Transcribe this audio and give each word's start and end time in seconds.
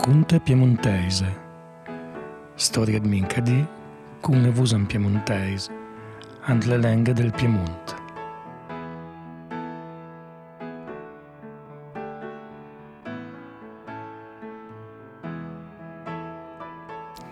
racconte 0.00 0.40
piemontese. 0.40 1.38
Storia 2.54 2.98
di 2.98 3.06
Mincadi, 3.06 3.66
con 4.20 4.40
le 4.40 4.50
vusan 4.50 4.86
piemontese, 4.86 5.70
and 6.46 6.64
le 6.64 6.78
lenghe 6.78 7.12
del 7.12 7.30
Piemonte. 7.32 7.94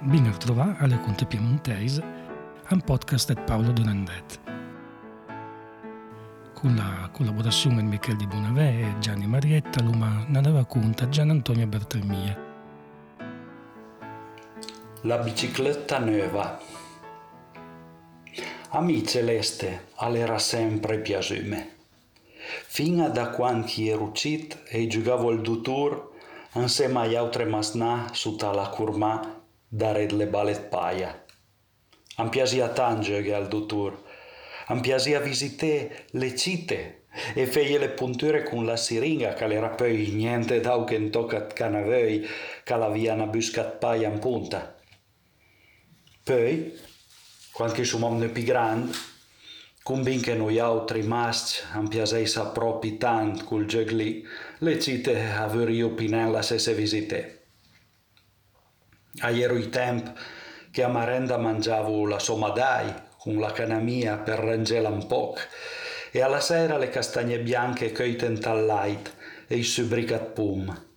Ben 0.00 0.26
a 0.26 0.36
trovare 0.36 0.76
alle 0.80 1.00
conte 1.00 1.24
piemontese, 1.24 2.04
un 2.68 2.80
podcast 2.82 3.32
di 3.32 3.40
Paolo 3.46 3.72
Donandet 3.72 4.40
con 6.52 6.74
la 6.74 7.08
collaborazione 7.12 7.76
di 7.76 7.86
Michele 7.86 8.16
Di 8.16 8.26
Bonavè 8.26 8.82
e 8.82 8.98
Gianni 8.98 9.28
Marietta, 9.28 9.80
l'uma 9.80 10.24
nella 10.26 10.50
racconta 10.50 11.08
Gian 11.08 11.30
Antonio 11.30 11.68
Bertelmia. 11.68 12.47
La 15.08 15.16
bicicletta 15.16 15.96
nuova. 16.00 16.60
A 18.68 18.80
me 18.82 19.02
Celeste 19.06 19.86
all'era 19.94 20.38
sempre 20.38 20.98
piaciume. 20.98 21.76
Fino 22.66 23.06
a 23.06 23.08
da 23.08 23.30
quando 23.30 23.72
ero 23.78 24.10
uscito 24.10 24.58
e 24.68 24.86
giocavo 24.86 25.30
al 25.30 25.40
Dutour 25.40 26.10
insieme 26.56 27.00
agli 27.00 27.14
altri 27.14 27.46
masnà 27.46 28.10
su 28.12 28.36
la 28.38 28.68
curma 28.68 29.42
da 29.66 29.92
red 29.92 30.10
le 30.10 30.26
ballet 30.26 30.60
paia. 30.68 31.24
Piaceva 32.28 32.68
tanto 32.68 33.04
giocare 33.04 33.32
al 33.32 33.48
Dutour, 33.48 34.02
mi 34.68 34.80
piaceva 34.80 35.20
visitare 35.20 36.04
le 36.10 36.36
città 36.36 36.74
e 37.32 37.46
fare 37.46 37.78
le 37.78 37.88
punture 37.88 38.42
con 38.42 38.66
la 38.66 38.76
siringa 38.76 39.32
che 39.32 39.44
era 39.44 39.70
poi 39.70 40.08
niente 40.08 40.60
d'au 40.60 40.84
che 40.84 40.96
in 40.96 41.10
tocca 41.10 41.46
canavei 41.46 42.26
che 42.62 42.76
la 42.76 42.90
via 42.90 43.14
una 43.14 43.24
buscat 43.24 43.78
paia 43.78 44.08
in 44.08 44.18
punta. 44.18 44.76
Poi, 46.28 46.78
quando 47.52 47.82
siamo 47.84 48.14
più 48.28 48.42
grandi, 48.42 48.92
convin 49.82 50.20
che 50.20 50.34
noi 50.34 50.58
altri 50.58 51.00
maschi 51.00 51.62
am 51.72 51.88
piaceisa 51.88 52.48
proprio 52.48 52.98
tanto 52.98 53.44
col 53.46 53.64
gioco 53.64 53.94
lì, 53.94 54.22
le 54.58 54.78
città 54.78 55.40
avrei 55.40 55.80
opinato 55.80 56.32
la 56.32 56.42
stessa 56.42 56.72
visita. 56.72 57.16
Aiero 59.20 59.56
i 59.56 59.70
tempi 59.70 60.12
che 60.70 60.82
a 60.82 60.88
marenda 60.88 61.38
mangiavo 61.38 62.04
la 62.04 62.18
somadai 62.18 62.92
con 63.16 63.38
la 63.38 63.50
canamia 63.50 64.18
per 64.18 64.40
rangela 64.40 64.90
un 64.90 65.06
po' 65.06 65.34
e 66.10 66.20
alla 66.20 66.40
sera 66.40 66.76
le 66.76 66.90
castagne 66.90 67.38
bianche 67.38 67.90
coite 67.90 68.26
in 68.26 68.38
light 68.66 69.14
e 69.46 69.56
i 69.56 69.62
subricat 69.62 70.32
pum. 70.32 70.87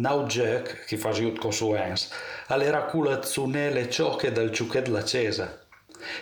Nau 0.00 0.26
gioc, 0.26 0.86
che 0.86 0.96
faceva 0.96 1.38
consuens, 1.38 2.08
all'era 2.46 2.84
culla 2.84 3.22
zunele 3.22 3.90
ciocche 3.90 4.32
del 4.32 4.50
ciuchet 4.50 4.88
la 4.88 5.04
cesa, 5.04 5.60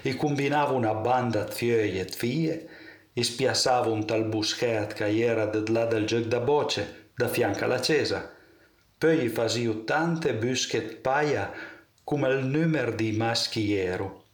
e 0.03 0.17
combinava 0.17 0.73
una 0.73 0.95
banda 0.95 1.45
di 1.45 1.53
fioi 1.53 2.01
e 2.01 2.05
fie, 2.05 2.69
e 3.13 3.23
spiassava 3.23 3.89
un 3.89 4.05
tal 4.05 4.25
buschet 4.25 4.95
che 4.95 5.21
era 5.21 5.47
de 5.47 5.71
là 5.71 5.85
del 5.87 6.07
gioc 6.07 6.25
da 6.25 6.41
boce, 6.41 7.11
da 7.15 7.29
fianca 7.29 7.67
alla 7.67 7.81
cesa. 7.81 8.35
Poi 8.99 9.29
faceva 9.29 9.75
tante 9.85 10.35
buschet 10.35 10.97
paia 10.97 11.53
come 12.03 12.29
il 12.31 12.47
numero 12.47 12.91
di 12.91 13.13
maschi 13.13 13.77
ero. 13.77 14.25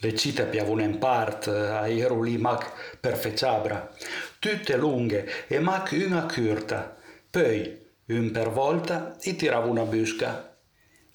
Le 0.00 0.14
cite 0.14 0.44
piavano 0.44 0.82
in 0.82 0.98
parte, 0.98 1.50
ero 1.50 2.20
lì 2.20 2.36
mac 2.36 2.98
per 3.00 3.16
feciabra, 3.16 3.90
tutte 4.38 4.76
lunghe 4.76 5.46
e 5.46 5.58
mac 5.60 5.92
una 5.92 6.26
curta, 6.26 6.94
poi 7.30 7.84
un 8.08 8.30
per 8.30 8.50
volta 8.50 9.16
e 9.20 9.34
tirava 9.34 9.66
una 9.66 9.82
busca. 9.82 10.56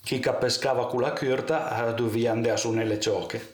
Chi 0.03 0.19
capescava 0.19 0.87
con 0.87 1.01
la 1.01 1.13
curta 1.13 1.91
doveva 1.91 2.31
andare 2.31 2.57
su 2.57 2.71
nelle 2.71 2.99
ciocche. 2.99 3.53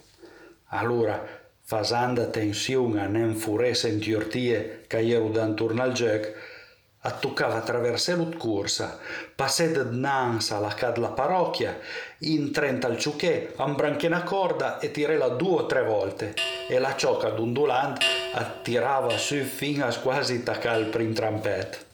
Allora, 0.70 1.24
fasanda 1.62 2.26
tensione 2.28 3.02
a 3.02 3.08
non 3.08 3.36
furesse 3.36 3.90
in 3.90 4.00
tiortie 4.00 4.86
che 4.88 5.08
ero 5.08 5.30
danturno 5.30 5.84
al 5.84 5.92
gioc, 5.92 6.34
attoccava 7.00 7.56
attraverso 7.56 8.16
l'utcorsa, 8.16 8.98
passè 9.36 9.72
da 9.72 9.84
dinanzi 9.84 10.54
alla 10.54 10.74
cad 10.74 10.98
la 10.98 11.10
parrocchia, 11.10 11.78
in 12.20 12.52
trenta 12.52 12.88
al 12.88 12.98
ciuchè, 12.98 13.54
ambranché 13.58 14.08
una 14.08 14.24
corda 14.24 14.80
e 14.80 14.90
tirela 14.90 15.28
due 15.28 15.62
o 15.62 15.66
tre 15.68 15.84
volte, 15.84 16.34
e 16.68 16.80
la 16.80 16.96
ciocca 16.96 17.30
dondolante 17.30 18.04
attirava 18.34 19.16
su 19.18 19.38
fino 19.44 19.86
a 19.86 19.96
quasi 19.96 20.42
taccare 20.42 20.80
il 20.80 20.88
prim 20.88 21.14
trampet. 21.14 21.87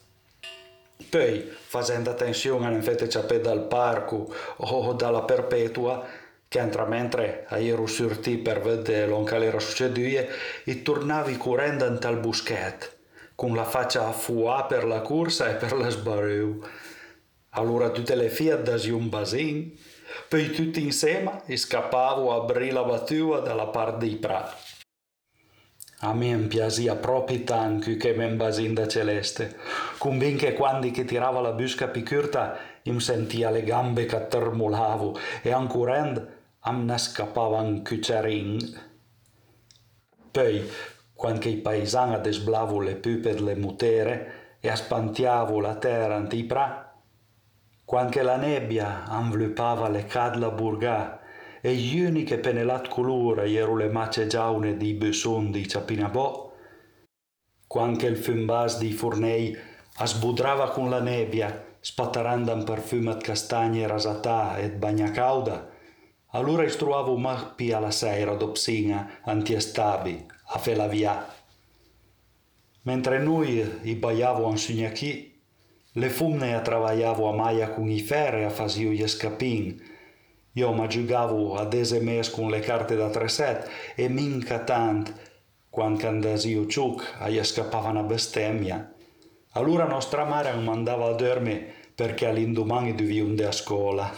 Poi, 1.09 1.52
facendo 1.68 2.09
attenzione 2.09 2.68
alle 2.68 2.81
fette 2.81 3.09
ciappe 3.09 3.40
dal 3.40 3.68
parco 3.68 4.34
o 4.58 4.94
dalla 4.94 5.24
perpetua, 5.24 6.06
che 6.48 6.59
entra 6.59 6.86
mentre 6.86 7.46
ero 7.50 7.88
sortì 7.88 8.38
per 8.38 8.62
vedere 8.62 9.08
l'onca 9.08 9.44
era 9.44 9.59
succedue, 9.59 10.30
e 10.64 10.81
tornavi 10.81 11.38
correndo 11.38 11.86
in 11.86 12.00
tal 12.00 12.20
buschet, 12.20 12.96
con 13.36 13.56
la 13.56 13.64
faccia 13.64 14.08
a 14.08 14.12
fuà 14.12 14.66
per 14.66 14.86
la 14.86 15.02
corsa 15.02 15.50
e 15.50 15.56
per 15.56 15.74
la 15.74 15.90
sbareu. 15.90 16.64
Allora 17.56 17.90
tutte 17.90 18.16
le 18.16 18.30
Fiat 18.30 18.62
dasi 18.62 18.90
un 18.90 19.10
basin, 19.10 19.75
poi 20.30 20.52
tutti 20.52 20.81
insieme 20.81 21.42
scappavo 21.56 22.34
a 22.34 22.46
la 22.72 22.84
battua 22.84 23.40
dalla 23.40 23.68
parte 23.68 24.06
di 24.08 24.16
Pra. 24.16 24.56
A 26.03 26.14
me 26.14 26.36
piaceva 26.47 26.97
proprio 26.97 27.44
tanto 27.46 27.96
che 27.96 28.14
mi 28.14 28.28
basin 28.36 28.74
da 28.74 28.88
celeste, 28.88 29.56
convin 29.97 30.36
che 30.36 30.53
quando 30.53 30.91
che 30.91 31.06
tirava 31.06 31.40
la 31.40 31.53
busca 31.53 31.88
picurta 31.88 32.58
mi 32.84 33.00
sentia 33.00 33.50
le 33.50 33.64
gambe 33.64 34.06
che 34.06 34.28
termolavo 34.28 35.18
e 35.42 35.53
ancora 35.53 36.28
am 36.59 36.86
ne 36.86 36.97
scappava 36.97 37.62
un 37.62 37.81
cuccerin. 37.84 38.58
Poi, 40.30 40.69
quando 41.13 41.47
i 41.47 41.56
paesani 41.56 42.19
desblavo 42.19 42.81
le 42.81 42.96
pupe 42.96 43.34
delle 43.34 43.56
mutere 43.56 44.58
e 44.59 44.69
aspantiavo 44.69 45.62
la 45.62 45.75
terra 45.75 46.16
antipra, 46.16 46.94
quando 47.86 48.22
la 48.22 48.36
nebbia 48.36 49.06
avvolpava 49.08 49.88
le 49.88 50.03
cadla 50.06 50.50
burgà 50.50 51.22
e 51.66 51.75
gli 51.75 52.01
uniche 52.01 52.40
penelat 52.40 52.90
colore 52.90 53.50
erano 53.50 53.78
le 53.78 53.88
mace 53.88 54.28
giaune 54.28 54.75
di 54.75 54.94
besson 54.96 55.50
di 55.50 55.66
Ciapinabò, 55.66 56.53
quando 57.66 58.06
il 58.06 58.18
fumbas 58.18 58.79
di 58.79 58.91
fornei 58.91 59.57
asbudrava 59.96 60.72
con 60.72 60.90
la 60.90 61.00
nebbia, 61.00 61.51
perfume 62.66 63.16
di 63.16 63.24
castagne 63.24 63.88
rasatà 63.88 64.57
e 64.57 64.72
bagna 64.72 65.09
cauda, 65.12 65.69
allora 66.31 66.66
istruavo 66.66 67.16
mappi 67.16 67.72
alla 67.72 67.91
sera 67.91 68.35
d'opsina 68.35 69.19
antiestabi 69.24 70.25
a 70.47 70.59
fe 70.59 70.75
la 70.75 70.88
via. 70.88 71.25
Mentre 72.81 73.19
noi 73.19 73.80
i 73.84 73.95
baiavo 73.95 74.50
a 74.50 74.57
sugnacchi, 74.57 75.41
le 75.94 76.09
fumne 76.09 76.56
a 76.56 76.59
travagliavo 76.59 77.30
a 77.30 77.34
maia 77.34 77.69
con 77.69 77.90
i 77.90 78.01
ferri 78.01 78.44
a 78.44 78.50
fasio 78.50 78.91
gli 78.91 79.07
scapin. 79.07 79.91
Io 80.53 80.72
ma 80.72 80.86
giugavo 80.88 81.56
a 81.56 81.66
dese 81.66 82.00
mes 82.00 82.30
con 82.30 82.50
le 82.50 82.59
carte 82.59 82.96
da 82.96 83.09
treset 83.09 83.68
e 83.96 84.08
minca 84.08 84.59
tant, 84.59 85.12
quando 85.69 86.08
andasio 86.08 86.68
ciuc, 86.68 87.16
a 87.18 87.30
gli 87.30 87.44
scappava 87.44 87.90
una 87.90 88.03
bestemmia. 88.03 88.94
Allora 89.53 89.86
nostra 89.86 90.25
madre 90.25 90.56
mi 90.56 90.63
mandava 90.63 91.08
a 91.09 91.13
dormire 91.13 91.74
perché 91.96 92.28
all'indomani 92.28 92.94
dovevo 92.94 93.30
andare 93.30 93.50
a 93.50 93.52
scuola. 93.52 94.13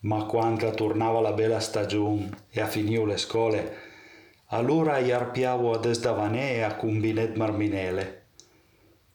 Ma 0.00 0.24
quando 0.24 0.70
tornava 0.72 1.20
la 1.20 1.32
bella 1.32 1.60
stagione 1.60 2.46
e 2.50 2.60
a 2.60 2.66
finire 2.66 3.04
le 3.04 3.16
scuole, 3.16 3.76
allora 4.46 4.94
arpiavo 4.94 5.72
a 5.72 5.78
desdavanè 5.78 6.54
e 6.54 6.62
a 6.62 6.74
combinet 6.74 7.36
marminele. 7.36 8.17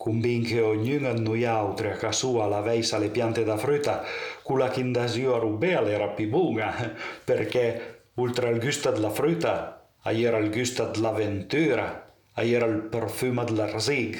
Combin 0.03 0.43
che 0.43 0.59
ognuno 0.59 1.13
di 1.13 1.21
noi 1.21 1.45
altri 1.45 1.87
a 1.89 1.95
casa 1.95 2.11
sua 2.11 2.45
la 2.45 2.59
veisa 2.59 2.97
le 2.97 3.07
piante 3.07 3.45
da 3.45 3.55
frutta, 3.55 4.03
quella 4.41 4.67
che 4.67 4.81
indasio 4.81 5.33
a 5.33 5.37
rubele 5.37 5.93
era 5.93 6.09
più 6.09 6.27
buona, 6.27 6.93
perché 7.23 8.09
oltre 8.15 8.49
al 8.49 8.59
gusto 8.59 8.91
della 8.91 9.11
frutta, 9.11 9.87
era 10.03 10.39
il 10.39 10.51
gusto 10.51 10.87
dell'avventura, 10.87 12.13
era 12.33 12.65
il 12.65 12.81
profumo 12.81 13.45
dell'arsig. 13.45 14.17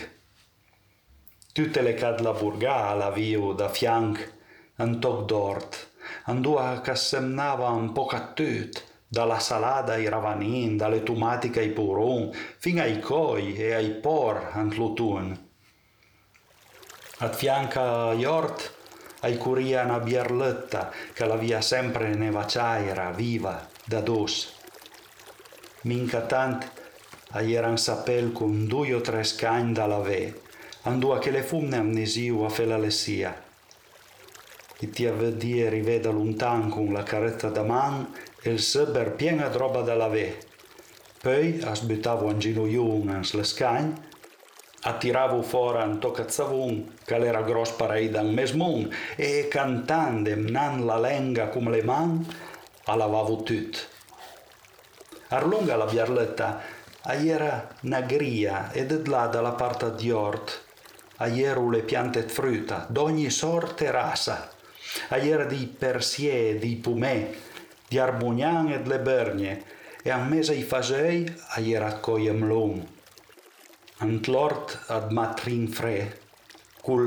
Tutte 1.52 1.82
le 1.82 1.96
cad 1.96 2.22
la 2.22 2.32
burgà 2.32 2.94
la 2.94 3.12
vio 3.12 3.52
da 3.52 3.68
fianc, 3.68 4.34
un 4.78 5.02
toc 5.02 5.26
d'ort, 5.26 5.92
andò 6.24 6.80
che 6.80 6.96
semnava 6.96 7.68
un 7.72 7.92
po' 7.92 8.08
a 8.08 8.32
tutto, 8.34 8.80
dalla 9.06 9.40
salada 9.40 9.96
ai 9.96 10.08
ravanin, 10.08 10.78
dalle 10.78 11.04
tomatiche 11.04 11.60
ai 11.60 11.72
poron, 11.72 12.32
fino 12.32 12.82
ai 12.82 13.02
coi 13.02 13.54
e 13.56 13.74
ai 13.74 13.90
por 13.90 14.52
ant 14.54 14.74
l'autunno. 17.24 17.26
A 17.26 17.30
fianca 17.30 18.10
a 18.10 18.14
Jort 18.14 18.72
ai 19.22 19.38
curia 19.38 19.84
una 19.84 20.00
bierletta 20.00 20.92
che 21.14 21.26
la 21.26 21.38
via 21.38 21.62
sempre 21.62 22.14
neva 22.14 22.46
ciaira, 22.46 23.12
viva, 23.12 23.66
da 23.86 24.02
dos. 24.02 24.52
Minca 25.84 26.22
tant 26.22 26.70
a 27.32 27.42
eran 27.42 27.78
sapel 27.78 28.32
con 28.32 28.68
due 28.68 28.94
o 28.94 29.02
tre 29.02 29.24
scagni 29.24 29.74
da 29.74 29.88
ve, 30.00 30.42
andò 30.84 31.18
che 31.20 31.32
le 31.32 31.42
fumne 31.42 31.78
amnesiu 31.78 32.42
a 32.42 32.50
fe 32.50 32.66
la 32.66 32.78
lessia. 32.78 33.42
E 34.80 34.90
ti 34.90 35.06
avvedie 35.06 35.70
riveda 35.70 36.12
lontan 36.12 36.70
con 36.70 36.92
la 36.92 37.04
caretta 37.04 37.50
da 37.50 37.64
man 37.64 38.14
e 38.42 38.50
il 38.50 38.60
seber 38.60 39.12
piena 39.12 39.48
di 39.48 39.58
roba 39.58 39.82
da 39.82 39.96
lavè. 39.96 40.38
Poi 41.22 41.62
asbuttavo 41.64 42.26
un 42.26 42.38
ginocchione 42.38 43.14
ans 43.14 43.34
le 43.34 43.46
scagn, 44.84 44.96
attiravo 44.96 45.42
fuori 45.42 45.82
un 45.84 46.00
tocazzavun, 46.00 46.94
che 47.06 47.16
era 47.16 47.42
gros 47.42 47.72
parei 47.72 48.10
dan 48.10 48.34
mesmun, 48.34 48.90
e 49.16 49.48
cantando 49.48 50.36
nan 50.36 50.86
la 50.86 51.00
lenga 51.00 51.48
come 51.48 51.72
le 51.72 51.84
man, 51.84 52.26
a 52.86 52.96
lavavo 52.96 53.44
tutto. 53.44 53.80
Arlunga 55.30 55.78
la 55.78 55.86
biarletta, 55.86 56.62
a 57.06 57.14
era 57.14 57.68
nagria 57.82 58.72
e 58.72 58.86
de 58.86 59.02
là 59.10 59.28
dalla 59.28 59.54
parte 59.54 59.94
di 59.96 60.12
ort, 60.12 60.62
a 61.18 61.28
ieru 61.28 61.70
le 61.70 61.82
piante 61.82 62.24
frutta, 62.24 62.86
d'ogni 62.90 63.30
sorte 63.30 63.90
rasa, 63.92 64.50
a 65.10 65.18
era 65.18 65.46
di 65.46 65.66
persie, 65.66 66.58
di 66.60 66.76
pumè, 66.76 67.32
di 67.88 67.98
arbugnan 67.98 68.70
e 68.70 68.82
le 68.86 69.00
bergne, 69.00 69.64
e 70.04 70.12
a 70.12 70.18
mesa 70.18 70.54
i 70.54 70.64
fasei 70.64 71.34
a 71.56 71.62
era 71.62 72.00
coiem 72.00 72.46
lung. 72.46 72.93
Ant 74.04 74.28
l'ort 74.28 74.84
ad 74.92 75.14
matrin 75.16 75.70
fre, 75.72 76.00
cul 76.84 77.06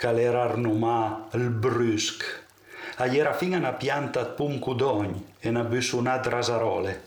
calerar 0.00 0.56
numa 0.56 1.28
il 1.34 1.50
brusc, 1.50 2.24
a 2.96 3.06
era 3.06 3.34
fin 3.34 3.52
una 3.52 3.74
pianta 3.74 4.24
pum 4.24 4.58
cudogn 4.58 5.12
e 5.38 5.50
una 5.50 5.64
busunat 5.64 6.26
rasarole. 6.28 7.02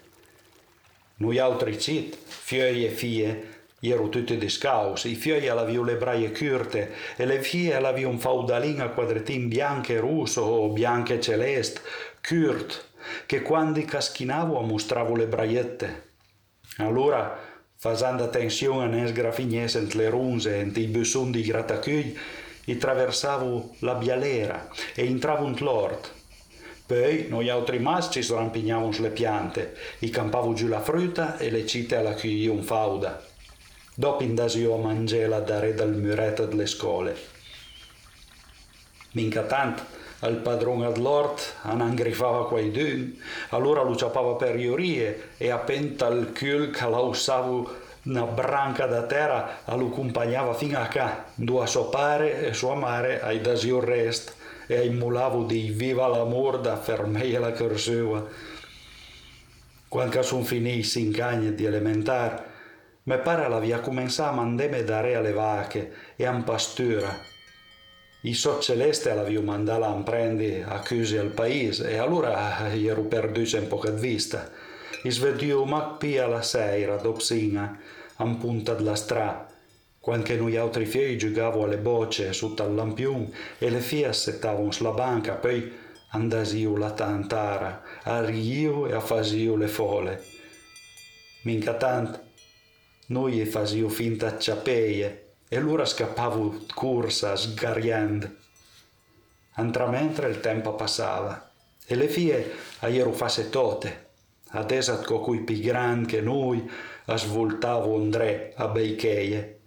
Noi 1.17 1.39
altri 1.39 1.79
cit, 1.79 2.15
fioi 2.15 2.85
e 2.85 2.89
fie, 2.89 3.63
ero 3.79 4.09
tutti 4.09 4.37
discaus, 4.37 5.05
i 5.05 5.15
fioi 5.15 5.45
l'aviu 5.45 5.83
le 5.83 5.95
braie 5.95 6.31
curte 6.31 6.93
e 7.15 7.25
le 7.25 7.41
fie 7.41 7.79
l'aviu 7.79 8.09
un 8.09 8.19
faudalin 8.19 8.81
a 8.81 8.89
quadretin 8.89 9.47
bianche 9.47 9.99
russo 9.99 10.41
o 10.41 10.69
bianche 10.69 11.19
celeste, 11.19 11.81
curt, 12.21 12.89
che 13.25 13.41
quando 13.41 13.83
caschinavo 13.85 14.61
mostravo 14.61 15.15
le 15.15 15.25
braiette. 15.25 16.13
Allora, 16.77 17.44
facendo 17.85 18.23
attenzione 18.23 18.85
a 18.85 18.87
ne 18.87 19.07
sgrafignesse 19.07 19.87
le 19.91 20.09
runze 20.09 20.59
e 20.59 20.79
i 20.79 20.87
busson 20.87 21.29
di 21.29 21.43
grattacugli, 21.43 22.17
e 22.65 22.77
traversavo 22.77 23.75
la 23.81 23.93
bialera 23.93 24.67
e 24.95 25.05
entravo 25.05 25.45
in 25.45 25.55
l'ort. 25.59 26.11
Poi 26.87 27.27
noi 27.29 27.47
altri 27.47 27.77
maschi 27.77 28.23
srampignavamo 28.23 28.89
le 28.97 29.11
piante, 29.11 29.77
e 29.99 30.09
campavo 30.09 30.53
giù 30.53 30.67
la 30.67 30.81
frutta 30.81 31.37
e 31.37 31.51
le 31.51 31.67
cite 31.67 31.97
alla 31.97 32.15
cui 32.15 32.47
un 32.47 32.63
fauda. 32.63 33.23
Dopo 33.93 34.23
indasio 34.23 34.73
a 34.73 34.79
mangiela 34.79 35.39
dare 35.39 35.75
dal 35.75 35.95
muretto 35.95 36.47
delle 36.47 36.65
scole. 36.65 37.15
Minca 39.11 39.43
tanto, 39.43 39.83
al 40.19 40.35
padrone 40.37 40.91
dell'ort 40.91 41.55
anangrifava 41.63 42.47
quaidun, 42.47 43.19
allora 43.49 43.81
lo 43.83 43.95
ciapava 43.95 44.33
per 44.35 44.59
iorie 44.59 45.31
e 45.37 45.49
appenta 45.51 46.09
che 46.31 46.71
la 46.89 46.99
usavo 46.99 47.83
una 48.05 48.23
branca 48.23 48.85
da 48.85 49.03
terra 49.03 49.59
lo 49.65 49.87
accompagnava 49.87 50.53
fino 50.53 50.79
a 50.79 50.87
qua, 50.87 51.25
dove 51.33 51.67
suo 51.67 51.89
pare 51.89 52.47
e 52.47 52.53
sua 52.53 52.75
mare 52.75 53.21
ai 53.21 53.41
dasio 53.41 53.79
rest 53.79 54.33
e 54.67 54.77
ai 54.77 54.89
mulavo 54.89 55.43
di 55.43 55.69
viva 55.69 56.07
l'amor 56.07 56.59
da 56.59 56.77
fermeia 56.77 57.39
la 57.39 57.51
corsua. 57.51 58.25
Quando 59.87 60.21
sono 60.21 60.43
finiti 60.43 61.01
in 61.01 61.11
cagna 61.11 61.49
di 61.49 61.65
elementar, 61.65 62.43
me 63.03 63.17
pare 63.17 63.47
la 63.47 63.59
via 63.59 63.79
cominciava 63.79 64.29
a 64.29 64.33
mandare 64.33 64.83
dare 64.83 65.15
alle 65.15 65.31
vacche 65.31 65.93
e 66.15 66.25
a 66.25 66.33
pastura. 66.43 67.33
I 68.25 68.33
so 68.33 68.59
celeste 68.59 69.13
l'avevo 69.13 69.43
mandata 69.43 69.87
a 69.87 69.93
prendere 70.01 70.63
a 70.63 70.79
chiusi 70.79 71.15
al 71.15 71.29
paese 71.29 71.91
e 71.91 71.97
allora 71.97 72.73
ero 72.73 73.03
perduto 73.03 73.55
in 73.55 73.67
poca 73.67 73.91
vista. 73.91 74.49
I 75.03 75.11
svedio 75.11 75.63
macpia 75.63 76.25
la 76.25 76.41
sera, 76.41 76.95
dopsina, 76.95 77.79
a 78.15 78.25
punta 78.35 78.73
della 78.73 78.95
stra, 78.95 79.47
quando 79.99 80.35
noi 80.37 80.57
altri 80.57 80.87
figli 80.87 81.17
giocavo 81.17 81.65
alle 81.65 81.77
bocce 81.77 82.33
sotto 82.33 82.63
al 82.63 82.73
lampione 82.73 83.29
e 83.59 83.69
le 83.69 83.79
figlie 83.79 84.07
assettavano 84.07 84.71
sulla 84.71 84.89
banca, 84.89 85.35
poi 85.35 85.71
andasio 86.09 86.77
la 86.77 86.93
tantara, 86.93 87.83
a 88.01 88.25
rio 88.25 88.87
e 88.87 88.93
a 88.93 89.01
fasio 89.01 89.55
le 89.55 89.67
fole. 89.67 90.23
Minca 91.43 91.75
tant, 91.75 92.19
noi 93.07 93.45
fasio 93.45 93.87
finta 93.87 94.39
ciapeie 94.39 95.24
e 95.47 95.59
l'ora 95.59 95.85
scappavo 95.85 96.65
corsa, 96.73 97.35
sgarriando. 97.35 98.29
Antra 99.53 99.87
mentre 99.87 100.29
il 100.29 100.39
tempo 100.39 100.73
passava 100.73 101.51
e 101.85 101.95
le 101.95 102.07
figlie 102.07 102.51
a 102.79 102.87
iero 102.87 103.13
fasse 103.13 103.49
tote, 103.49 104.07
adesso 104.49 104.99
con 105.01 105.21
cui 105.21 105.43
più 105.43 105.59
grandi 105.59 106.07
che 106.07 106.21
noi 106.21 106.69
svoltavo 107.05 107.95
André 107.95 108.53
a 108.55 108.67
Beicheie 108.67 109.59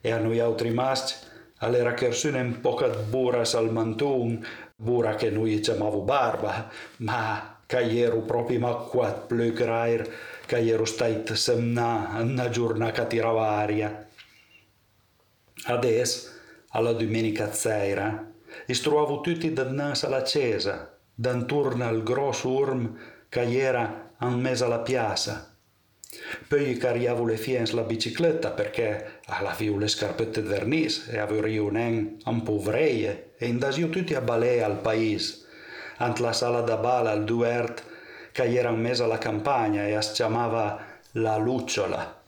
e 0.00 0.10
a 0.10 0.18
noi 0.18 0.40
altri 0.40 0.70
maschi 0.70 1.28
all'era 1.62 1.92
persone 1.92 2.40
un 2.40 2.60
po' 2.60 2.78
buras 3.08 3.54
al 3.54 3.70
mantun, 3.70 4.44
bura 4.74 5.14
che 5.14 5.30
noi 5.30 5.60
chiamavo 5.60 6.00
barba, 6.00 6.70
ma 6.98 7.58
che 7.66 7.98
ero 7.98 8.20
proprio 8.22 8.58
ma 8.58 8.74
quat 8.74 9.26
più 9.26 9.52
grair, 9.52 10.08
che 10.46 10.66
ero 10.66 10.84
stait 10.84 11.32
semna 11.34 12.16
una 12.18 12.48
giornata 12.48 13.04
tiravaria. 13.04 14.08
Adesso, 15.64 16.28
alla 16.70 16.92
domenica 16.92 17.52
sera, 17.52 18.28
istruavo 18.66 19.20
tutti 19.20 19.52
dinanzi 19.52 20.06
alla 20.06 20.22
chiesa, 20.22 20.96
d'intorno 21.14 21.86
al 21.86 22.02
grosso 22.02 22.48
urm 22.48 22.96
che 23.28 23.42
era 23.58 24.12
in 24.22 24.40
mezzo 24.40 24.64
alla 24.64 24.78
piazza. 24.78 25.54
Poi 26.48 26.76
cariavo 26.76 27.24
le 27.24 27.36
fie 27.36 27.64
la 27.72 27.82
bicicletta 27.82 28.50
perché 28.50 29.20
avevo 29.26 29.78
le 29.78 29.86
scarpette 29.86 30.42
di 30.42 30.48
vernice 30.48 31.10
e 31.12 31.18
avevo 31.18 31.68
un 31.68 32.42
po' 32.42 32.58
vreie 32.58 33.34
e 33.36 33.46
indasio 33.46 33.90
tutti 33.90 34.14
a 34.14 34.20
balè 34.20 34.60
al 34.60 34.80
paese, 34.80 35.44
ant 35.98 36.18
la 36.18 36.32
sala 36.32 36.62
da 36.62 36.76
bala 36.76 37.10
al 37.10 37.24
duert 37.24 37.84
che 38.32 38.44
era 38.54 38.70
in 38.70 38.80
mezzo 38.80 39.04
alla 39.04 39.18
campagna 39.18 39.86
e 39.86 40.00
si 40.02 40.14
chiamava 40.14 40.84
la 41.12 41.36
lucciola. 41.36 42.22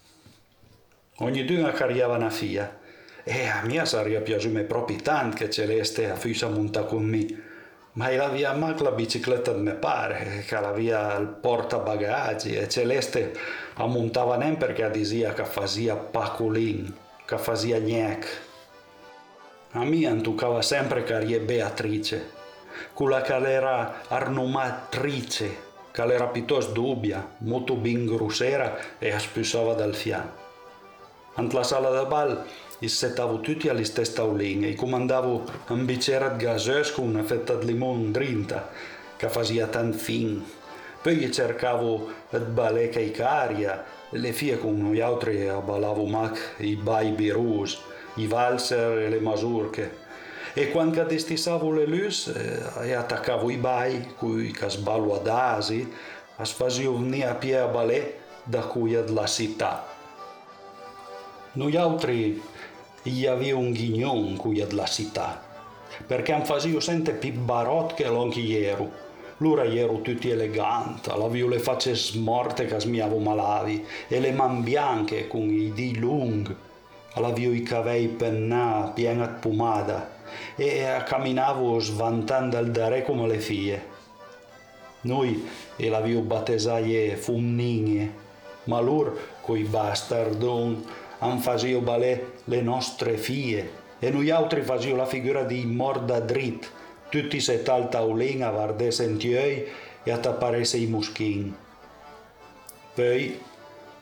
Ogni 1.17 1.45
due 1.45 1.73
cariava 1.73 2.17
una 2.17 2.31
fia 2.31 2.81
e 3.25 3.47
a 3.47 3.63
mia 3.65 3.85
sarebbe 3.85 4.21
piaciuto 4.21 4.65
proprio 4.65 4.99
tanto 5.03 5.37
che 5.37 5.51
Celeste 5.51 6.11
a 6.11 6.49
monta 6.49 6.85
con 6.85 7.05
me 7.05 7.51
ma 7.95 8.11
la 8.11 8.29
via 8.29 8.55
Mac 8.55 8.81
la 8.81 8.91
bicicletta 8.91 9.53
me 9.53 9.73
pare, 9.73 10.45
che 10.47 10.59
la 10.59 10.73
via 10.73 11.15
il 11.17 11.27
portabagaggi 11.27 12.55
e 12.55 12.67
Celeste 12.69 13.35
ammontava 13.75 14.37
nem 14.37 14.57
perché 14.57 14.91
dizia 14.91 15.35
che 15.35 15.45
fazia 15.45 15.95
paculin, 15.97 16.91
che 17.27 17.37
fazia 17.37 17.79
gnec. 17.81 18.27
A 19.73 19.85
mia 19.85 20.09
intucava 20.09 20.63
sempre 20.63 21.05
era 21.05 21.41
Beatrice, 21.41 22.31
quella 22.95 23.21
che 23.21 23.35
era 23.35 24.01
arnomatrice, 24.09 25.57
che 25.91 26.03
era 26.03 26.29
piuttosto 26.29 26.73
dubbia, 26.73 27.35
molto 27.39 27.75
ben 27.75 28.07
grossera 28.07 28.75
e 28.99 29.13
aspussava 29.13 29.75
dal 29.75 29.95
fianco. 29.95 30.41
Ant 31.35 31.53
la 31.53 31.63
sala 31.63 31.91
da 31.91 32.05
bal 32.07 32.47
i 32.83 32.89
settavo 32.89 33.39
tutti 33.41 33.69
agli 33.69 33.85
stessi 33.85 34.15
taulini 34.15 34.69
e 34.69 34.75
comandavo 34.75 35.45
un 35.69 35.85
bicchiere 35.85 36.37
di 36.37 36.45
gaseus 36.45 36.91
con 36.91 37.07
una 37.07 37.23
fetta 37.23 37.55
di 37.55 37.67
limone 37.67 38.11
drinta, 38.11 38.71
che 39.17 39.29
faceva 39.29 39.69
tan 39.69 39.93
fin. 39.93 40.45
Poi 41.01 41.31
cercavo 41.33 42.11
il 42.31 42.41
balè 42.41 42.89
che 42.89 43.13
caria, 43.13 43.85
le 44.11 44.33
fie 44.33 44.59
con 44.59 44.81
noi 44.81 45.01
altri 45.01 45.49
ballavo 45.65 46.05
mac 46.07 46.55
i 46.59 46.75
baby 46.75 47.31
rouge, 47.31 47.79
i 48.15 48.27
valser 48.27 48.99
e 48.99 49.09
le 49.09 49.21
masurche. 49.21 50.01
E 50.53 50.71
quando 50.73 51.05
destissavo 51.05 51.71
le 51.71 51.87
luci 51.87 52.33
eh, 52.33 52.89
e 52.89 52.93
attaccavo 52.95 53.49
i 53.49 53.57
bai, 53.59 54.13
cui 54.19 54.51
che 54.51 54.69
sballo 54.69 55.15
ad 55.15 55.29
asi, 55.29 55.89
facevo 56.37 56.99
venire 56.99 57.29
a 57.29 57.35
piedi 57.35 57.63
a 57.63 57.67
balè 57.67 58.19
da 58.43 58.63
cui 58.63 58.91
della 58.91 59.27
città. 59.27 59.87
Noi 61.53 61.77
altri 61.77 62.43
hi 63.05 63.27
havia 63.27 63.57
un 63.57 64.37
cuia 64.37 64.67
della 64.67 64.87
città, 64.87 65.43
perché 66.07 66.33
han 66.33 66.45
fasio 66.45 66.79
sente 66.79 67.13
più 67.13 67.33
barot 67.33 67.95
che 67.95 68.07
l'on 68.07 68.31
che 68.31 68.65
ero. 68.65 68.91
L'ora 69.39 69.65
ero 69.65 70.01
tutti 70.03 70.31
eleganti, 70.31 71.09
l'avevo 71.09 71.49
le 71.49 71.59
facce 71.59 71.97
smorte 71.97 72.67
che 72.67 72.79
smiavo 72.79 73.19
malavi, 73.19 73.85
e 74.07 74.21
le 74.21 74.31
man 74.31 74.63
bianche 74.63 75.27
con 75.27 75.51
i 75.51 75.73
di 75.73 75.99
lunghi, 75.99 76.55
l'avevo 77.15 77.53
i 77.53 77.63
cavei 77.63 78.07
pennà 78.07 78.93
piena 78.95 79.27
di 79.27 79.39
pomada, 79.41 80.19
e 80.55 81.03
camminavo 81.05 81.81
svantando 81.81 82.57
al 82.57 82.71
dare 82.71 83.03
come 83.03 83.27
le 83.27 83.39
fie. 83.41 83.91
Noi 85.01 85.45
e 85.75 85.89
l'avevo 85.89 86.21
battesaie 86.21 87.17
fumnigne, 87.17 88.15
ma 88.65 88.79
loro 88.79 89.19
coi 89.41 89.65
bastardon 89.65 90.85
han 91.23 91.39
fasio 91.39 91.81
balè 91.81 92.25
le 92.45 92.61
nostre 92.63 93.17
fie 93.17 93.81
e 94.01 94.11
noi 94.11 94.31
altri 94.31 94.63
fasio 94.63 94.97
la 94.97 95.07
figura 95.07 95.45
di 95.45 95.65
morda 95.65 96.19
drit, 96.19 96.69
tutti 97.09 97.39
se 97.39 97.63
tal 97.63 97.89
taulin 97.89 98.43
a 98.43 98.51
vardè 98.51 98.91
sentioi 98.91 99.65
e 100.03 100.11
a 100.11 100.19
tapparese 100.19 100.79
i 100.79 100.87
muschin. 100.87 101.55
Poi, 102.95 103.41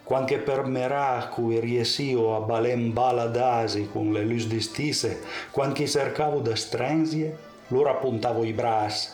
quanche 0.02 0.38
per 0.38 0.64
miracoli 0.64 1.60
riesio 1.60 2.34
a 2.36 2.40
balem 2.40 2.92
bala 2.94 3.26
d'asi 3.26 3.90
con 3.92 4.12
le 4.12 4.24
lus 4.24 4.46
di 4.46 4.60
stisse, 4.60 5.20
quanche 5.50 5.86
cercavo 5.86 6.40
da 6.40 6.56
strenzie, 6.56 7.36
loro 7.68 7.90
appuntavo 7.90 8.44
i 8.44 8.54
bracci. 8.54 9.08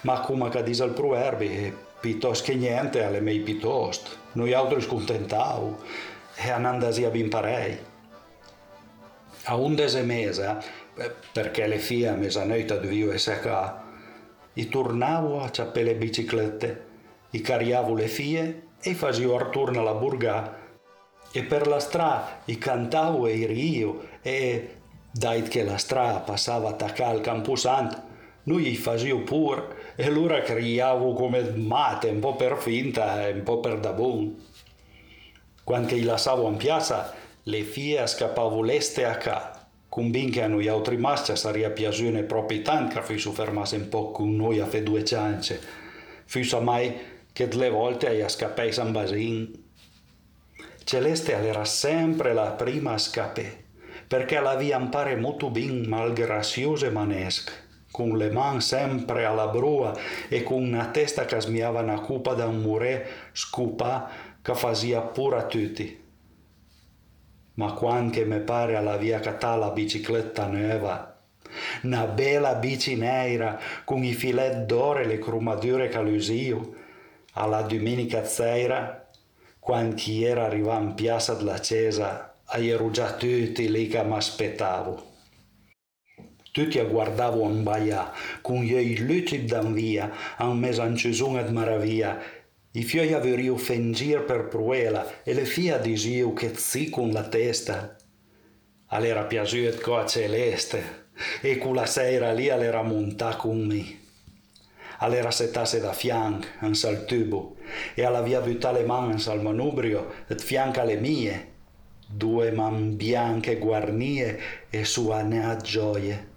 Ma 0.00 0.18
come 0.20 0.50
dice 0.64 0.82
il 0.82 0.90
proverbio, 0.90 1.84
piuttosto 2.00 2.46
che 2.46 2.56
niente, 2.56 3.04
alle 3.04 3.20
mei 3.20 3.38
piuttosto. 3.38 4.10
Noi 4.32 4.52
altri 4.52 4.80
scontentavo 4.80 6.14
e 6.36 6.50
andasi 6.50 7.04
a 7.04 7.10
bin 7.10 7.28
parei. 7.28 7.78
A 9.44 9.56
un 9.56 9.74
dese 9.74 10.02
mese, 10.02 10.58
perché 11.32 11.66
le 11.66 11.78
fie 11.78 12.08
a 12.08 12.14
mezzanotte 12.14 12.80
dovevo 12.80 13.12
essere 13.12 13.40
qua, 13.40 13.84
i 14.54 14.68
tornavo 14.68 15.42
a 15.42 15.50
ciappe 15.50 15.82
le 15.82 15.94
biciclette, 15.94 16.84
i 17.30 17.40
cariavo 17.40 17.94
le 17.94 18.08
fie 18.08 18.62
e 18.80 18.94
facevo 18.94 19.38
ritorno 19.38 19.80
alla 19.80 19.94
burga 19.94 20.64
e 21.32 21.42
per 21.42 21.66
la 21.66 21.80
strada 21.80 22.40
i 22.46 22.56
cantavo 22.56 23.26
e 23.26 23.36
i 23.36 23.46
rio 23.46 24.08
e 24.22 24.76
dait 25.10 25.48
che 25.48 25.64
la 25.64 25.76
strada 25.76 26.20
passava 26.20 26.70
attaccata 26.70 27.10
al 27.10 27.20
Camposanto 27.20 28.14
noi 28.44 28.64
gli 28.64 28.76
facevo 28.76 29.22
pure 29.22 29.66
e 29.96 30.06
allora 30.06 30.40
criavo 30.40 31.12
come 31.14 31.42
mate, 31.50 32.08
un 32.08 32.20
po' 32.20 32.36
per 32.36 32.56
finta 32.58 33.26
e 33.26 33.32
un 33.32 33.42
po' 33.42 33.58
per 33.58 33.80
da 33.80 33.92
Quando 35.66 35.96
gli 35.96 36.04
lasciavo 36.04 36.48
in 36.48 36.58
piazza, 36.58 37.12
le 37.42 37.64
fie 37.64 38.06
scappavo 38.06 38.62
l'este 38.62 39.04
a 39.04 39.16
ca. 39.16 39.66
Convinche 39.88 40.40
a 40.44 40.46
noi 40.46 40.68
altri 40.68 40.96
maschi 40.96 41.34
sarebbe 41.34 41.70
piaciuto 41.70 42.22
proprio 42.22 42.62
tanto 42.62 43.00
che 43.00 43.02
fui 43.02 43.18
fermasse 43.18 43.74
un 43.74 43.88
po' 43.88 44.12
con 44.12 44.36
noi 44.36 44.60
a 44.60 44.66
fare 44.66 44.84
due 44.84 45.04
ciance. 45.04 45.60
Fui 46.24 46.48
mai 46.60 46.94
che 47.32 47.48
delle 47.48 47.68
volte 47.68 48.14
gli 48.14 48.28
scappai 48.28 48.70
San 48.70 48.92
Basin. 48.92 49.64
Celeste 50.84 51.32
era 51.32 51.64
sempre 51.64 52.32
la 52.32 52.52
prima 52.52 52.92
a 52.92 52.98
scappare, 52.98 53.64
perché 54.06 54.38
la 54.38 54.54
via 54.54 54.78
impare 54.78 55.16
molto 55.16 55.50
ben 55.50 55.84
malgraziose 55.88 56.90
manesche 56.90 57.64
con 57.96 58.14
le 58.18 58.30
mani 58.30 58.60
sempre 58.60 59.24
alla 59.24 59.46
brua 59.46 59.96
e 60.28 60.42
con 60.42 60.62
una 60.62 60.88
testa 60.90 61.24
che 61.24 61.40
smiava 61.40 61.80
una 61.80 61.98
cupa 61.98 62.34
da 62.34 62.46
un 62.46 62.58
mure 62.58 63.06
scupa 63.32 64.10
che 64.46 64.54
fazia 64.54 65.00
pure 65.00 65.38
a 65.38 65.46
tutti. 65.46 66.04
Ma 67.54 67.72
quando 67.72 68.24
mi 68.24 68.38
pare 68.38 68.76
alla 68.76 68.96
via 68.96 69.18
catà 69.18 69.56
la 69.56 69.70
bicicletta 69.70 70.46
nuova, 70.46 71.20
una 71.82 72.06
bella 72.06 72.54
bici 72.54 72.94
nera 72.94 73.58
con 73.84 74.04
i 74.04 74.12
filet 74.12 74.66
d'oro 74.66 75.00
e 75.00 75.06
le 75.06 75.18
crumature 75.18 75.88
che 75.88 76.00
l'usio, 76.00 76.74
alla 77.32 77.62
domenica 77.62 78.24
sera, 78.24 79.08
quando 79.58 80.00
era 80.06 80.44
arrivato 80.44 80.82
in 80.84 80.94
piazza 80.94 81.34
della 81.34 81.60
Cesa, 81.60 82.36
ero 82.52 82.90
già 82.92 83.14
tutti 83.14 83.68
lì 83.68 83.88
che 83.88 84.04
mi 84.04 84.14
aspettavo. 84.14 85.14
Tutti 86.52 86.80
guardavo 86.80 87.42
in 87.50 87.64
baia, 87.64 88.12
con 88.40 88.62
gli 88.62 88.72
occhi 88.72 89.04
lucidi 89.04 89.44
d'anvia, 89.44 90.10
en 90.38 90.56
mes 90.56 90.78
anciusung 90.78 91.36
et 91.36 91.50
maravia. 91.50 92.18
I 92.76 92.82
fioi 92.82 93.14
averio 93.14 93.56
fengir 93.56 94.24
per 94.24 94.48
pruela, 94.48 95.22
e 95.22 95.32
le 95.32 95.46
fia 95.46 95.78
disiu 95.78 96.34
che 96.34 96.52
zi 96.56 96.90
con 96.90 97.10
la 97.10 97.26
testa. 97.26 97.96
All'era 98.88 99.24
piaciuto 99.24 99.80
co 99.80 100.04
celeste, 100.04 101.06
e 101.40 101.56
con 101.56 101.74
la 101.74 101.86
sera 101.86 102.32
lì 102.32 102.50
all'era 102.50 102.82
montà 102.82 103.34
con 103.36 103.64
me. 103.64 103.98
All'era 104.98 105.30
settasse 105.30 105.80
da 105.80 105.94
fianco, 105.94 106.48
in 106.66 106.74
sal 106.74 107.06
tubo, 107.06 107.56
e 107.94 108.04
alla 108.04 108.20
via 108.20 108.42
butta 108.42 108.72
le 108.72 108.84
mani 108.84 109.12
in 109.12 109.20
sal 109.20 109.40
manubrio, 109.40 110.12
et 110.26 110.42
fianca 110.42 110.84
le 110.84 110.96
mie, 110.96 111.52
due 112.06 112.50
man 112.50 112.94
bianche 112.94 113.56
guarnie 113.56 114.38
e 114.68 114.84
sua 114.84 115.22
nea 115.22 115.56
gioie. 115.56 116.28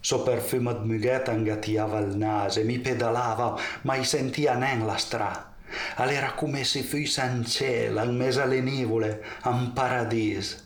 So 0.00 0.24
perfumo 0.24 0.72
di 0.72 0.88
mughetta 0.88 1.30
ingattiava 1.30 2.00
il 2.00 2.16
naso 2.16 2.58
e 2.58 2.64
mi 2.64 2.80
pedalava, 2.80 3.56
ma 3.82 4.02
sentia 4.02 4.56
nen 4.56 4.84
la 4.84 4.96
strada. 4.96 5.52
all'era 5.96 6.32
come 6.32 6.64
se 6.64 6.82
fosse 6.82 7.22
in 7.22 7.44
cielo, 7.44 8.00
al 8.00 8.12
mese 8.12 8.42
alle 8.42 8.60
nivole, 8.60 9.22
in 9.44 9.72
paradiso. 9.72 10.56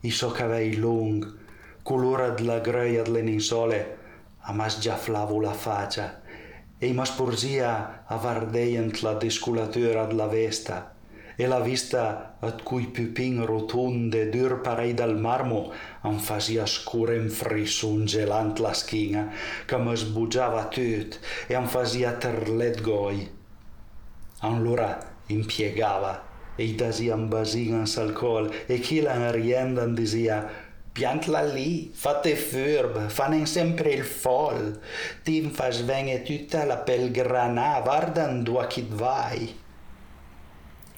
I 0.00 0.10
suoi 0.10 0.32
cavei 0.32 0.76
lunghi, 0.76 1.44
colore 1.82 2.34
della 2.34 2.58
greia 2.60 3.02
delle 3.02 3.22
ninsole, 3.22 3.98
amas 4.40 4.78
già 4.78 4.96
flavo 4.96 5.40
la 5.40 5.52
faccia, 5.52 6.22
e 6.78 6.92
mas 6.92 7.10
porzia 7.10 8.04
a 8.06 8.16
vardeiant 8.16 9.00
la 9.00 9.14
desculatura 9.14 10.04
della 10.04 10.26
vesta, 10.26 10.94
e 11.36 11.46
la 11.46 11.60
vista 11.60 12.36
ad 12.40 12.62
cui 12.62 12.86
pupin 12.86 13.44
rotonde 13.44 14.28
dur 14.28 14.60
parei 14.60 14.94
dal 14.94 15.18
marmo, 15.18 15.72
an 16.02 16.18
fasia 16.18 16.66
scure 16.66 17.16
in 17.16 17.28
frisun 17.28 18.04
gelant 18.06 18.58
la 18.58 18.72
schina, 18.72 19.32
che 19.66 19.76
mas 19.76 20.04
bugiava 20.04 20.66
tut, 20.66 21.18
e 21.46 21.54
an 21.54 21.66
fasia 21.66 22.12
terlet 22.12 22.80
goi. 22.80 23.35
Allora 24.46 24.98
impiegava 25.26 26.24
e 26.56 26.64
i 26.64 26.74
dasi 26.74 27.10
am 27.10 27.28
basin 27.28 27.84
s'alcool 27.86 28.50
e 28.66 28.78
chi 28.78 29.00
la 29.00 29.30
riendan 29.30 29.94
disia 29.94 30.64
piantla 30.92 31.42
lì, 31.42 31.90
fate 31.92 32.34
furb, 32.36 33.08
fanen 33.08 33.44
sempre 33.44 33.90
il 33.92 34.04
fol, 34.04 34.80
tim 35.22 35.50
fas 35.50 35.82
venge 35.84 36.22
tutta 36.22 36.64
la 36.64 36.78
pelgrana, 36.78 37.80
vardan 37.80 38.42
dua 38.42 38.66
chit 38.66 38.88
vai 38.94 39.64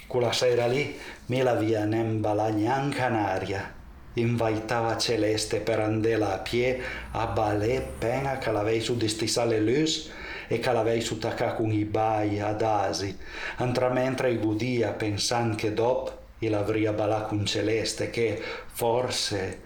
quella 0.09 0.33
sera 0.33 0.67
lì 0.67 0.99
me 1.27 1.43
la 1.43 1.55
via 1.55 1.85
nembalagna 1.85 2.81
in 2.83 2.91
Canaria. 2.91 3.75
Invaitava 4.15 4.97
celeste 4.97 5.61
per 5.61 5.81
andela 5.81 6.33
a 6.33 6.39
pie 6.39 6.81
a 7.13 7.27
balè 7.27 7.87
pena 7.99 8.39
che 8.39 8.51
l'avei 8.51 8.81
su 8.81 8.97
sale 9.27 9.61
lus 9.61 10.11
e 10.49 10.59
che 10.59 10.73
l'avei 10.73 11.01
su 11.01 11.19
tacca 11.19 11.53
con 11.53 11.71
i 11.71 11.85
bai 11.85 12.41
ad 12.41 12.63
asi, 12.63 13.17
antra 13.57 13.91
mentre 13.91 14.39
godia 14.39 14.93
pensando 14.93 15.55
che 15.55 15.73
dopo 15.73 16.17
il 16.41 16.55
avria 16.55 16.93
balà 16.93 17.23
con 17.23 17.45
celeste 17.45 18.11
che 18.11 18.41
forse 18.73 19.61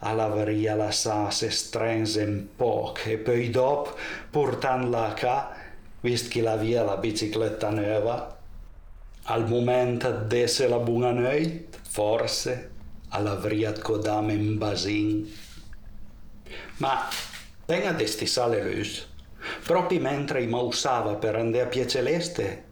all'avria 0.00 0.74
lasciasse 0.74 1.50
strense 1.50 2.22
un 2.22 2.46
po' 2.56 2.94
e 3.04 3.18
poi 3.18 3.50
dopo 3.50 3.96
portandola 4.30 5.08
a 5.08 5.12
ca, 5.12 5.56
visto 6.00 6.28
che 6.28 6.42
la 6.42 6.56
via 6.56 6.82
la 6.82 6.96
bicicletta 6.96 7.70
nuova, 7.70 8.36
al 9.24 9.48
momento 9.48 10.10
d'essere 10.10 10.68
la 10.68 10.78
buona 10.78 11.12
noi, 11.12 11.68
forse 11.88 12.70
all'avriat 13.10 13.80
codame 13.80 14.32
in 14.32 14.58
basin. 14.58 15.32
Ma 16.78 17.08
ben 17.64 17.86
a 17.86 17.92
desti 17.92 18.26
sale 18.26 18.62
lus, 18.62 19.06
proprio 19.64 20.00
mentre 20.00 20.40
mi 20.40 20.52
usava 20.52 21.14
per 21.14 21.36
andare 21.36 21.64
a 21.64 21.66
Pie 21.66 21.86
Celeste, 21.86 22.64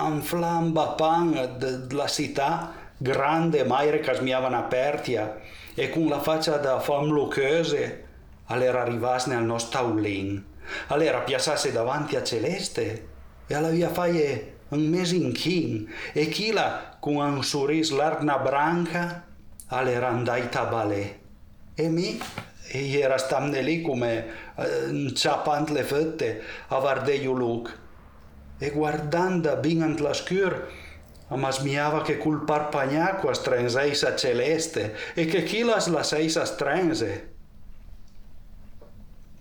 un 0.00 0.20
flamba 0.22 0.88
pan 0.88 1.56
della 1.58 2.06
città 2.06 2.72
grande 2.96 3.64
maire 3.64 4.00
che 4.00 4.14
smiavano 4.14 4.58
apertia 4.58 5.38
e 5.74 5.90
con 5.90 6.08
la 6.08 6.20
faccia 6.20 6.56
da 6.56 6.80
fam 6.80 7.08
lucchese 7.10 8.04
all'era 8.46 8.82
arrivasse 8.82 9.32
al 9.34 9.44
nostro 9.44 9.80
taulin, 9.80 10.44
all'era 10.88 11.20
piazzasse 11.20 11.72
davanti 11.72 12.16
a 12.16 12.22
Celeste 12.22 13.06
e 13.46 13.54
alla 13.54 13.70
via 13.70 13.88
faie 13.88 14.56
un 14.68 14.86
mes 14.88 15.12
inchin, 15.12 15.90
e 16.12 16.28
chila 16.28 16.96
con 17.00 17.16
un 17.16 17.42
sorriso 17.42 17.96
largo 17.96 18.24
na 18.24 18.38
branca 18.38 19.24
alle 19.68 19.98
randaita 19.98 20.64
balè. 20.64 21.18
E 21.74 21.88
mi 21.88 22.20
era 22.70 23.18
stamne 23.18 23.62
lì 23.62 23.80
come 23.80 24.26
uh, 24.54 25.10
ciapant 25.10 25.70
le 25.70 25.84
fette 25.84 26.42
a 26.68 26.78
vardeio 26.78 27.32
look. 27.32 27.78
E 28.58 28.70
guardando 28.70 29.56
bingant 29.56 30.00
la 30.00 30.12
scur, 30.12 30.68
ma 31.28 31.50
smiava 31.50 32.02
che 32.02 32.18
col 32.18 32.44
parpagnaco 32.44 33.28
a 33.28 33.34
celeste 34.16 34.96
e 35.14 35.26
che 35.26 35.42
chilas 35.44 35.86
la 35.88 36.02
seisa 36.02 36.44
strense. 36.44 37.34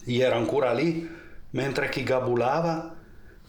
I 0.05 0.21
era 0.21 0.35
ancora 0.35 0.71
lì, 0.73 1.09
mentre 1.51 1.89
chi 1.89 2.03
gabulava, 2.03 2.95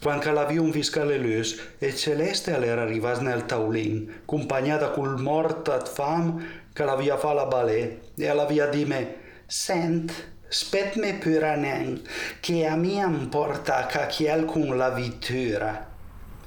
quando 0.01 0.31
l'avia 0.31 0.61
un 0.61 0.71
fiscale 0.71 1.17
lus 1.17 1.61
e 1.77 1.93
Celeste 1.93 2.51
era 2.51 2.81
arrivata 2.81 3.19
nel 3.19 3.45
taulin, 3.45 4.21
accompagnata 4.21 4.91
col 4.91 5.19
mortat 5.19 5.89
fam 5.89 6.45
che 6.71 6.83
l'avia 6.85 7.17
fa 7.17 7.33
la 7.33 7.45
balè 7.45 7.99
e 8.15 8.33
l'avia 8.33 8.67
di 8.67 8.85
me 8.85 9.18
Sent 9.49 10.11
spet 10.47 10.95
me 10.95 11.13
pyranen, 11.17 12.07
che 12.39 12.67
amiam 12.67 13.29
porta 13.29 13.87
ca 13.87 14.05
caciel 14.05 14.45
cum 14.45 14.75
la 14.77 14.89
vitura. 14.89 15.87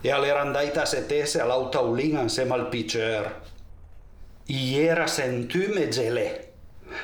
E 0.01 0.11
alerandaitas 0.11 0.91
se 0.91 1.07
tese 1.07 1.41
alautaulingan 1.41 2.31
se 2.31 2.45
malpicer. 2.45 3.27
Iera 4.47 5.09
sentume 5.09 5.89
gele. 5.89 6.53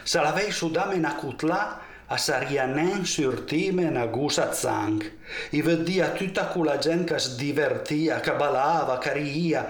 Salavei 0.05 0.53
sudamen 0.53 1.05
acutla, 1.05 1.81
asarianen 2.07 3.05
surtimen 3.05 3.97
agusa 3.97 4.53
zank. 4.55 5.03
I 5.51 5.63
vedia 5.63 6.13
tuta 6.15 6.47
cula 6.47 6.79
genkas 6.79 7.37
divertia, 7.37 8.21
cabalava, 8.21 8.99
caria, 8.99 9.67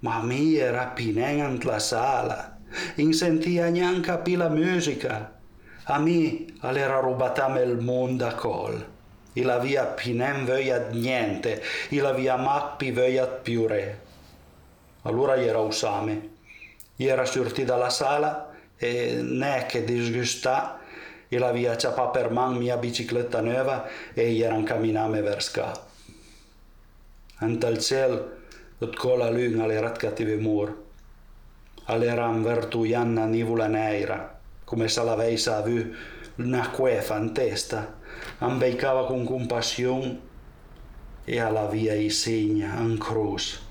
ma 0.00 0.22
mi 0.22 0.58
mira 0.58 0.90
pinenant 0.94 1.64
la 1.64 1.78
sala. 1.78 2.58
in 2.96 3.06
Insentia 3.06 3.70
neanca 3.70 4.18
pila 4.18 4.48
musica, 4.48 5.37
A 5.90 5.98
me 5.98 6.44
all'era 6.60 7.00
rubatame 7.00 7.62
il 7.62 7.78
mondo 7.78 8.26
a 8.26 8.34
col. 8.34 8.86
Il 9.32 9.48
avia 9.48 9.86
pinen 9.86 10.44
vöiat 10.44 10.90
niente, 10.92 11.62
il 11.90 12.04
avia 12.04 12.36
mappi 12.36 12.90
vöiat 12.90 13.40
più 13.40 13.66
re. 13.66 13.98
Allora 15.02 15.36
era 15.36 15.60
usame. 15.60 16.36
Era 16.94 17.24
sorti 17.24 17.64
dalla 17.64 17.88
sala 17.88 18.50
e 18.76 19.18
ne 19.22 19.64
che 19.66 19.84
disgusta, 19.84 20.78
il 21.28 21.42
avia 21.42 21.74
ciappa 21.78 22.08
per 22.08 22.30
man 22.30 22.56
mia 22.56 22.76
bicicletta 22.76 23.40
nuova 23.40 23.88
e 24.12 24.38
eran 24.38 24.64
camminame 24.64 25.22
vers 25.22 25.50
ca. 25.50 25.72
Anta 27.38 27.68
il 27.68 27.78
ciel, 27.78 28.36
ut 28.76 28.94
cola 28.94 29.30
lung 29.30 29.58
all'erat 29.60 29.96
cattive 29.96 30.36
mur. 30.36 30.84
All'eran 31.84 32.42
vertuianna 32.42 33.24
nivula 33.24 33.68
neira, 33.68 34.37
come 34.68 34.86
se 34.88 35.02
l'avesse 35.02 35.48
avu 35.48 35.94
una 36.36 36.68
cuefa 36.68 37.16
in 37.16 37.32
testa, 37.32 37.96
ambeicava 38.40 39.06
con 39.06 39.24
compassione 39.24 40.20
e 41.24 41.40
alla 41.40 41.66
via 41.66 41.94
i 41.94 42.10
segna 42.10 42.78
in 42.80 42.98
cruz 42.98 43.66